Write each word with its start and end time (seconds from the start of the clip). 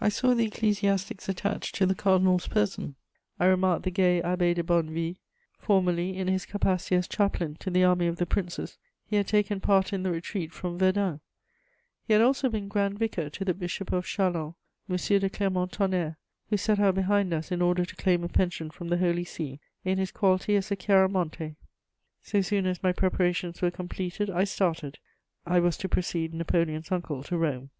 I 0.00 0.08
saw 0.08 0.34
the 0.34 0.46
ecclesiastics 0.46 1.28
attached 1.28 1.76
to 1.76 1.86
the 1.86 1.94
cardinal's 1.94 2.48
person; 2.48 2.96
I 3.38 3.44
remarked 3.44 3.84
the 3.84 3.92
gay 3.92 4.20
Abbé 4.20 4.56
de 4.56 4.64
Bonnevie: 4.64 5.18
formerly, 5.56 6.16
in 6.16 6.26
his 6.26 6.44
capacity 6.44 6.96
as 6.96 7.06
chaplain 7.06 7.54
to 7.60 7.70
the 7.70 7.84
Army 7.84 8.08
of 8.08 8.16
the 8.16 8.26
Princes, 8.26 8.76
he 9.06 9.14
had 9.14 9.28
taken 9.28 9.60
part 9.60 9.92
in 9.92 10.02
the 10.02 10.10
retreat 10.10 10.50
from 10.50 10.78
Verdun; 10.78 11.20
he 12.04 12.12
had 12.12 12.20
also 12.22 12.48
been 12.48 12.66
grand 12.66 12.98
vicar 12.98 13.30
to 13.30 13.44
the 13.44 13.54
Bishop 13.54 13.92
of 13.92 14.04
Châlons, 14.04 14.56
M. 14.90 14.96
de 15.20 15.30
Clermont 15.30 15.70
Tonnerre, 15.70 16.16
who 16.50 16.56
set 16.56 16.80
out 16.80 16.96
behind 16.96 17.32
us 17.32 17.52
in 17.52 17.62
order 17.62 17.84
to 17.84 17.94
claim 17.94 18.24
a 18.24 18.28
pension 18.28 18.68
from 18.68 18.88
the 18.88 18.98
Holy 18.98 19.22
See, 19.24 19.60
in 19.84 19.96
his 19.96 20.10
quality 20.10 20.56
as 20.56 20.72
a 20.72 20.76
"Chiaramonte." 20.76 21.54
So 22.20 22.40
soon 22.40 22.66
as 22.66 22.82
my 22.82 22.90
preparations 22.90 23.62
were 23.62 23.70
completed 23.70 24.28
I 24.28 24.42
started: 24.42 24.98
I 25.46 25.60
was 25.60 25.76
to 25.76 25.88
precede 25.88 26.34
Napoleon's 26.34 26.90
uncle 26.90 27.22
to 27.22 27.38
Rome. 27.38 27.70